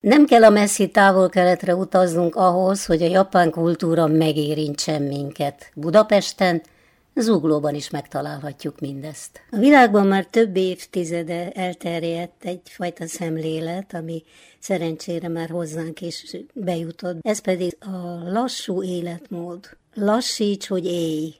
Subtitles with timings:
[0.00, 5.70] Nem kell a messzi távol-keletre utaznunk ahhoz, hogy a japán kultúra megérintsen minket.
[5.74, 6.62] Budapesten,
[7.14, 9.40] Zuglóban is megtalálhatjuk mindezt.
[9.50, 14.22] A világban már több évtizede elterjedt egyfajta szemlélet, ami
[14.58, 17.18] szerencsére már hozzánk is bejutott.
[17.22, 19.76] Ez pedig a lassú életmód.
[19.94, 21.34] Lassíts, hogy élj.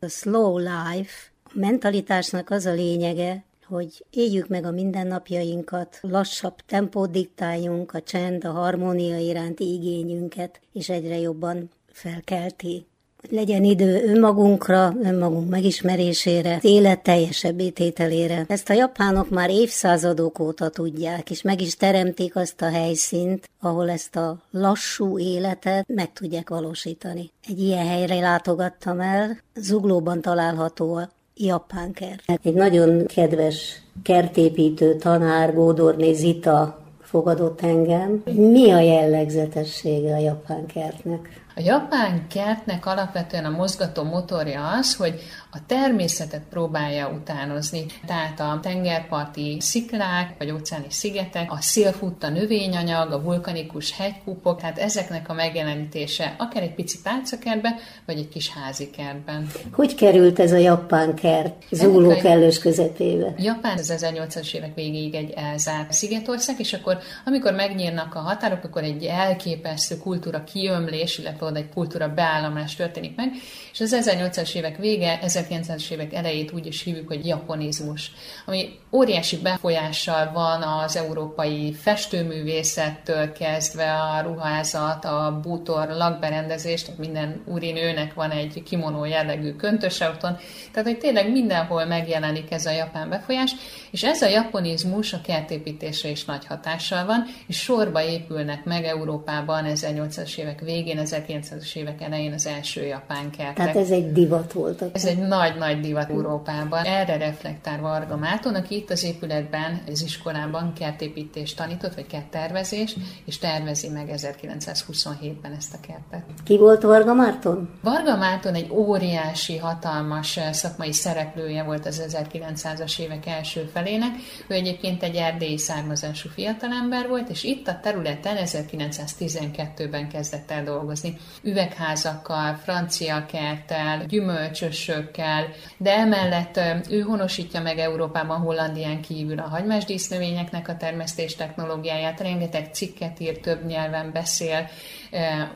[0.00, 1.32] A slow life.
[1.44, 8.44] A mentalitásnak az a lényege, hogy éljük meg a mindennapjainkat, lassabb tempót diktáljunk, a csend,
[8.44, 12.86] a harmónia iránti igényünket, és egyre jobban felkelti
[13.30, 18.44] legyen idő önmagunkra, önmagunk megismerésére, élet teljesebb ételére.
[18.48, 23.90] Ezt a japánok már évszázadok óta tudják, és meg is teremtik azt a helyszínt, ahol
[23.90, 27.30] ezt a lassú életet meg tudják valósítani.
[27.48, 31.00] Egy ilyen helyre látogattam el, Zuglóban található
[31.36, 32.22] japán kert.
[32.42, 38.22] Egy nagyon kedves kertépítő tanár, Gódorné Zita fogadott engem.
[38.24, 41.43] Mi a jellegzetessége a japán kertnek?
[41.56, 45.20] A japán kertnek alapvetően a mozgató motorja az, hogy
[45.52, 47.86] a természetet próbálja utánozni.
[48.06, 55.28] Tehát a tengerparti sziklák, vagy óceáni szigetek, a szélfutta növényanyag, a vulkanikus hegykúpok, tehát ezeknek
[55.28, 57.74] a megjelenítése akár egy pici pálcakertbe,
[58.06, 59.50] vagy egy kis házi kertben.
[59.72, 63.34] Hogy került ez a japán kert Zúló kellős közepébe?
[63.38, 68.82] Japán az 1800-as évek végéig egy elzárt szigetország, és akkor amikor megnyílnak a határok, akkor
[68.82, 73.32] egy elképesztő kultúra kiömlés, illetve oda egy kultúra beállamás történik meg,
[73.72, 78.12] és az 1800-as évek vége, 1900-es évek elejét úgy is hívjuk, hogy japonizmus,
[78.46, 87.42] ami óriási befolyással van az európai festőművészettől kezdve a ruházat, a bútor, lakberendezés, tehát minden
[87.46, 90.36] úri nőnek van egy kimonó jellegű köntöse otthon,
[90.72, 93.52] tehát hogy tényleg mindenhol megjelenik ez a japán befolyás,
[93.90, 99.64] és ez a japonizmus a kertépítésre is nagy hatással van, és sorba épülnek meg Európában
[99.66, 100.98] 1800-as évek végén,
[101.42, 103.54] 1900-as évek elején az első japán kertek.
[103.54, 104.80] Tehát ez egy divat volt.
[104.80, 104.90] Akkor.
[104.94, 106.84] Ez egy nagy-nagy divat Európában.
[106.84, 113.38] Erre reflektál Varga Máton, aki itt az épületben, az iskolában kertépítést tanított, vagy kerttervezés, és
[113.38, 116.24] tervezi meg 1927-ben ezt a kertet.
[116.44, 117.68] Ki volt Varga Márton?
[117.82, 124.10] Varga Márton egy óriási, hatalmas szakmai szereplője volt az 1900-as évek első felének.
[124.46, 131.16] Ő egyébként egy erdélyi származású fiatalember volt, és itt a területen 1912-ben kezdett el dolgozni.
[131.42, 135.46] Üvegházakkal, francia kerttel, gyümölcsösökkel,
[135.76, 142.68] de emellett ő honosítja meg Európában, Hollandián kívül a hagymás dísznövényeknek a termesztés technológiáját, rengeteg
[142.72, 144.68] cikket ír, több nyelven beszél,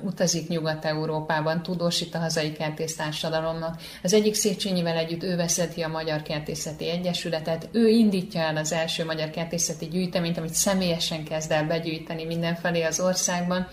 [0.00, 3.80] utazik Nyugat-Európában, tudósít a hazai kertésztársadalomnak.
[4.02, 9.04] Az egyik Széchenyivel együtt ő vezeti a Magyar Kertészeti Egyesületet, ő indítja el az első
[9.04, 13.68] magyar kertészeti gyűjteményt, amit személyesen kezd el begyűjteni mindenfelé az országban.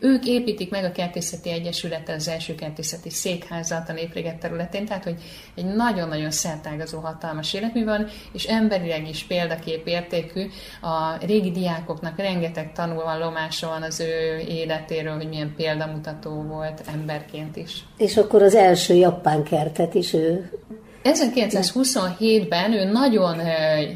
[0.00, 5.16] Ők építik meg a Kertészeti Egyesülettel az első kertészeti székházat a Népliget területén, tehát hogy
[5.54, 10.46] egy nagyon-nagyon szertágazó hatalmas életmű van, és emberileg is példakép értékű.
[10.80, 17.84] A régi diákoknak rengeteg tanulvallomása van az ő életéről, hogy milyen példamutató volt emberként is.
[17.96, 20.50] És akkor az első japán kertet is ő
[21.12, 23.40] 1927-ben ő nagyon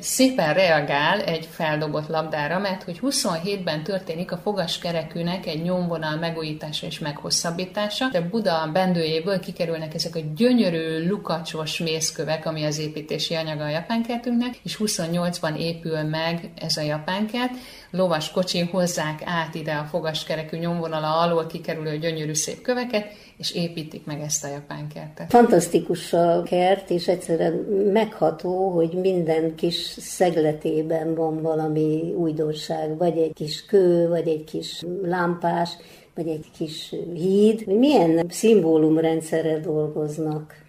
[0.01, 6.99] szépen reagál egy feldobott labdára, mert hogy 27-ben történik a fogaskerekűnek egy nyomvonal megújítása és
[6.99, 8.09] meghosszabbítása.
[8.13, 14.55] De Buda bendőjéből kikerülnek ezek a gyönyörű lukacsos mészkövek, ami az építési anyaga a japánkertünknek,
[14.63, 17.53] és 28-ban épül meg ez a japánkert.
[17.91, 23.07] Lovas kocsin hozzák át ide a fogaskerekű nyomvonala alól kikerülő gyönyörű szép köveket,
[23.37, 25.31] és építik meg ezt a japán kertet.
[25.31, 27.53] Fantasztikus a kert, és egyszerűen
[27.93, 34.83] megható, hogy minden kis szegletében van valami újdonság, vagy egy kis kő, vagy egy kis
[35.03, 35.71] lámpás,
[36.15, 37.67] vagy egy kis híd.
[37.67, 40.60] Milyen szimbólumrendszerrel dolgoznak?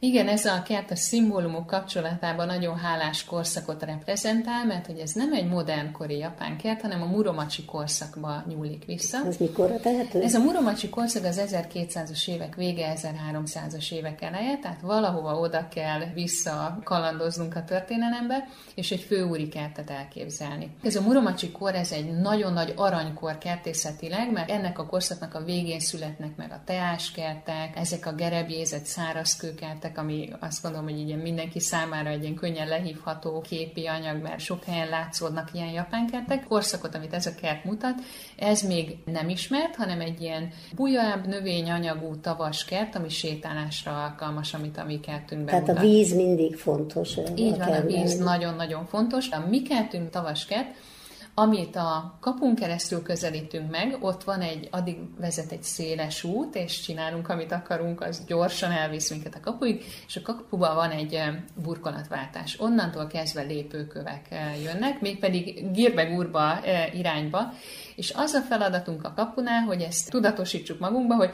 [0.00, 5.32] Igen, ez a kert a szimbólumok kapcsolatában nagyon hálás korszakot reprezentál, mert hogy ez nem
[5.32, 9.18] egy modernkori japán kert, hanem a Muromachi korszakba nyúlik vissza.
[9.26, 10.22] Ez mikor tehető?
[10.22, 16.00] Ez a Muromachi korszak az 1200-as évek vége, 1300-as évek eleje, tehát valahova oda kell
[16.14, 20.70] vissza kalandoznunk a történelembe, és egy főúri kertet elképzelni.
[20.82, 25.44] Ez a Muromachi kor, ez egy nagyon nagy aranykor kertészetileg, mert ennek a korszaknak a
[25.44, 31.18] végén születnek meg a teáskertek, ezek a gerebjézett szárazkőkertek, lettek, ami azt gondolom, hogy ilyen
[31.18, 36.44] mindenki számára egy ilyen könnyen lehívható képi anyag, mert sok helyen látszódnak ilyen japánkertek.
[36.44, 37.94] Korszakot, amit ez a kert mutat,
[38.36, 44.78] ez még nem ismert, hanem egy ilyen bujább növényanyagú tavas kert, ami sétálásra alkalmas, amit
[44.78, 45.84] a mi kertünkben Tehát mutat.
[45.84, 47.16] a víz mindig fontos.
[47.36, 49.28] Így a van, a víz nagyon-nagyon fontos.
[49.28, 50.74] A mi kertünk tavas kert,
[51.38, 56.80] Amit a kapun keresztül közelítünk meg, ott van egy, addig vezet egy széles út, és
[56.80, 61.20] csinálunk, amit akarunk, az gyorsan elvisz minket a kapuig, és a kapuban van egy
[61.54, 62.60] burkolatváltás.
[62.60, 64.28] Onnantól kezdve lépőkövek
[64.64, 66.60] jönnek, mégpedig gírbe-gurba
[66.92, 67.52] irányba,
[67.96, 71.30] és az a feladatunk a kapunál, hogy ezt tudatosítsuk magunkba, hogy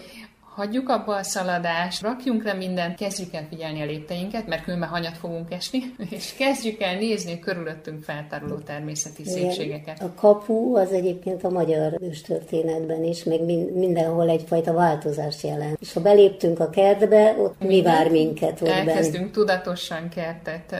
[0.54, 5.16] hagyjuk abba a szaladást, rakjunk le mindent, kezdjük el figyelni a lépteinket, mert különben hanyat
[5.16, 5.78] fogunk esni,
[6.10, 9.34] és kezdjük el nézni körülöttünk feltáruló természeti Igen.
[9.34, 10.02] szépségeket.
[10.02, 13.40] A kapu az egyébként a magyar őstörténetben is, meg
[13.74, 15.76] mindenhol egyfajta változást jelent.
[15.80, 19.30] És ha beléptünk a kertbe, ott mi vár minket ott Elkezdünk benne.
[19.30, 20.74] tudatosan kertet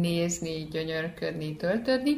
[0.00, 2.16] nézni, gyönyörködni, töltödni,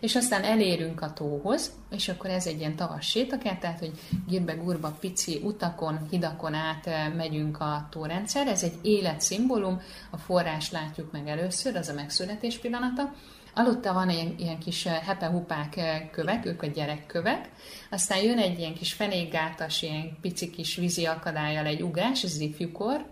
[0.00, 3.92] és aztán elérünk a tóhoz, és akkor ez egy ilyen tavas sétakert, tehát, hogy
[4.28, 9.80] gírbe-gurba pici utakon, hidakon át eh, megyünk a tórendszer, ez egy életszimbólum,
[10.10, 13.12] a forrás látjuk meg először, az a megszületés pillanata,
[13.54, 17.50] Alatta van ilyen, ilyen kis eh, hepehupák eh, kövek, ők a gyerekkövek,
[17.90, 23.06] aztán jön egy ilyen kis fenékgátas, ilyen pici kis vízi akadályjal egy ugás, ez ifjúkor,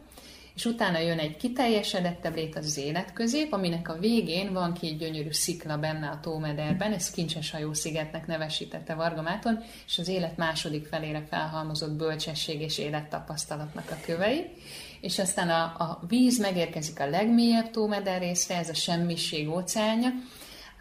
[0.57, 5.77] és utána jön egy kiteljesedettebb lét, az életközép, aminek a végén van két gyönyörű szikla
[5.77, 11.93] benne a tómederben, ez Kincses hajó szigetnek nevesítette Vargamáton, és az élet második felére felhalmozott
[11.93, 14.45] bölcsesség és élettapasztalatnak a kövei.
[15.01, 20.09] És aztán a, a víz megérkezik a legmélyebb tómeder részre, ez a semmiség óceánja,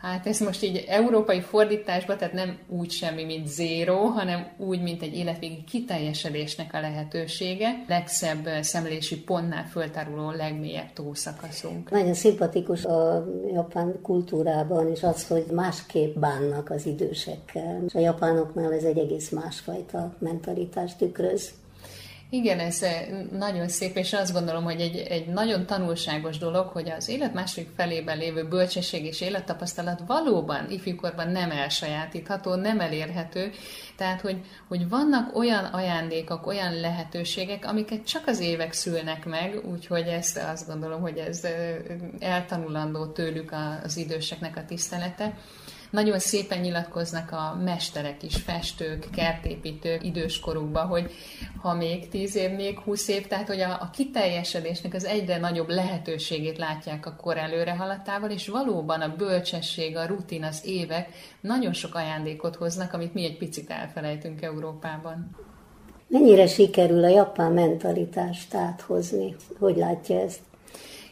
[0.01, 5.01] Hát ez most így európai fordításban, tehát nem úgy semmi, mint zéro, hanem úgy, mint
[5.01, 11.89] egy életvégi kiteljesedésnek a lehetősége, legszebb szemlési pontnál föltáruló legmélyebb tószakaszunk.
[11.89, 17.83] Nagyon szimpatikus a japán kultúrában is az, hogy másképp bánnak az idősekkel.
[17.87, 21.53] És a japánoknál ez egy egész másfajta mentalitást tükröz.
[22.29, 22.85] Igen, ez
[23.31, 27.69] nagyon szép, és azt gondolom, hogy egy, egy nagyon tanulságos dolog, hogy az élet második
[27.75, 33.51] felében lévő bölcsesség és élettapasztalat valóban ifjúkorban nem elsajátítható, nem elérhető,
[33.97, 40.07] tehát, hogy, hogy vannak olyan ajándékok, olyan lehetőségek, amiket csak az évek szülnek meg, úgyhogy
[40.07, 41.47] ezt azt gondolom, hogy ez
[42.19, 45.37] eltanulandó tőlük az időseknek a tisztelete.
[45.95, 51.11] Nagyon szépen nyilatkoznak a mesterek is, festők, kertépítők időskorukban, hogy
[51.61, 55.69] ha még 10 év, még 20 év, tehát hogy a, a kiteljesedésnek az egyre nagyobb
[55.69, 61.09] lehetőségét látják a kor előre haladtával, és valóban a bölcsesség, a rutin, az évek
[61.41, 65.35] nagyon sok ajándékot hoznak, amit mi egy picit elfelejtünk Európában.
[66.07, 69.35] Mennyire sikerül a japán mentalitást áthozni?
[69.59, 70.39] Hogy látja ezt?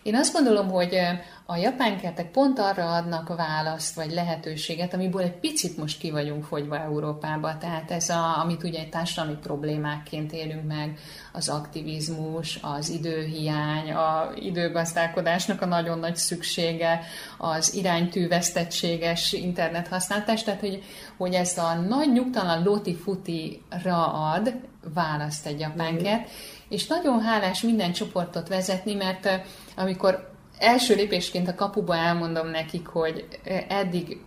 [0.03, 0.97] Én azt gondolom, hogy
[1.45, 6.43] a japán kertek pont arra adnak választ, vagy lehetőséget, amiből egy picit most ki vagyunk
[6.43, 7.57] fogyva Európába.
[7.57, 10.99] Tehát ez, a, amit ugye egy társadalmi problémákként élünk meg,
[11.33, 16.99] az aktivizmus, az időhiány, a időgazdálkodásnak a nagyon nagy szüksége,
[17.37, 20.83] az iránytűvesztettséges internethasználatás, tehát hogy,
[21.17, 24.53] hogy ezt a nagy nyugtalan lóti-futi-ra ad
[24.93, 26.29] választ egy japán kert,
[26.69, 29.29] és nagyon hálás minden csoportot vezetni, mert
[29.75, 33.27] amikor első lépésként a kapuba elmondom nekik, hogy
[33.67, 34.17] eddig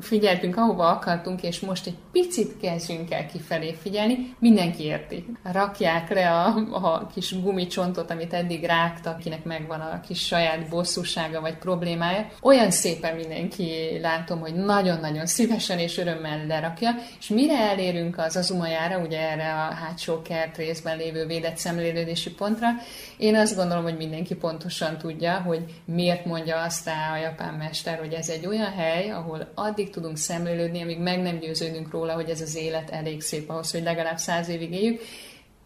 [0.00, 5.26] figyeltünk, ahova akartunk, és most egy picit kezdjünk el kifelé figyelni, mindenki érti.
[5.42, 11.40] Rakják le a, a kis gumicsontot, amit eddig rágtak, akinek megvan a kis saját bosszúsága
[11.40, 12.26] vagy problémája.
[12.42, 18.98] Olyan szépen mindenki látom, hogy nagyon-nagyon szívesen és örömmel lerakja, és mire elérünk az azumajára,
[18.98, 22.68] ugye erre a hátsó kert részben lévő védett szemlélődési pontra,
[23.16, 28.12] én azt gondolom, hogy mindenki pontosan tudja, hogy miért mondja azt a japán mester, hogy
[28.12, 32.40] ez egy olyan hely, ahol addig tudunk szemlélődni, amíg meg nem győződünk róla, hogy ez
[32.40, 35.00] az élet elég szép ahhoz, hogy legalább száz évig éljük,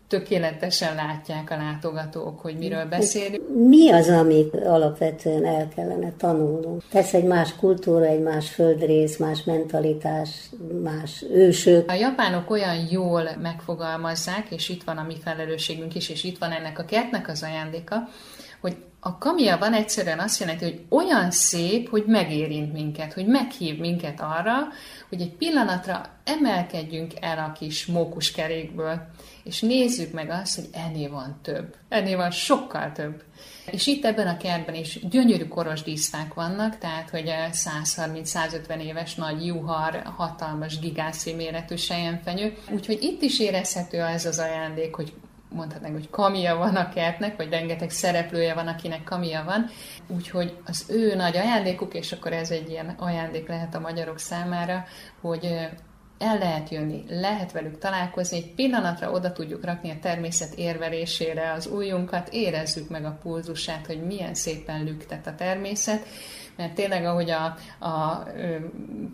[0.09, 3.43] tökéletesen látják a látogatók, hogy miről beszélünk.
[3.69, 6.83] Mi az, amit alapvetően el kellene tanulnunk?
[6.91, 10.31] Persze egy más kultúra, egy más földrész, más mentalitás,
[10.83, 11.91] más ősök.
[11.91, 16.51] A japánok olyan jól megfogalmazzák, és itt van a mi felelősségünk is, és itt van
[16.51, 18.09] ennek a kertnek az ajándéka,
[18.61, 23.79] hogy a kamia van egyszerűen azt jelenti, hogy olyan szép, hogy megérint minket, hogy meghív
[23.79, 24.55] minket arra,
[25.09, 29.07] hogy egy pillanatra emelkedjünk el a kis mókuskerékből,
[29.43, 31.75] és nézzük meg azt, hogy ennél van több.
[31.89, 33.23] Ennél van sokkal több.
[33.71, 39.47] És itt ebben a kertben is gyönyörű koros díszfák vannak, tehát hogy 130-150 éves nagy
[39.47, 42.57] juhar, hatalmas gigászi méretű sejemfenyő.
[42.71, 45.13] Úgyhogy itt is érezhető ez az ajándék, hogy
[45.55, 49.67] mondhatnánk, hogy kamia van a kertnek, vagy rengeteg szereplője van, akinek kamia van,
[50.07, 54.85] úgyhogy az ő nagy ajándékuk, és akkor ez egy ilyen ajándék lehet a magyarok számára,
[55.21, 55.45] hogy
[56.19, 61.67] el lehet jönni, lehet velük találkozni, egy pillanatra oda tudjuk rakni a természet érvelésére az
[61.67, 66.07] újunkat, érezzük meg a pulzusát, hogy milyen szépen lüktet a természet,
[66.57, 67.45] mert tényleg, ahogy a,
[67.87, 68.27] a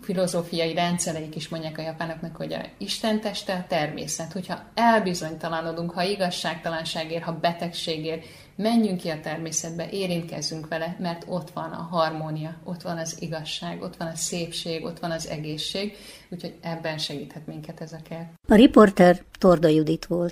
[0.01, 4.31] filozófiai rendszereik is mondják a japánoknak, hogy a Isten teste a természet.
[4.31, 11.71] Hogyha elbizonytalanodunk, ha igazságtalanságért, ha betegségért, menjünk ki a természetbe, érintkezzünk vele, mert ott van
[11.71, 15.95] a harmónia, ott van az igazság, ott van a szépség, ott van az egészség,
[16.29, 18.29] úgyhogy ebben segíthet minket ez a kert.
[18.47, 20.29] A riporter Torda Judit volt.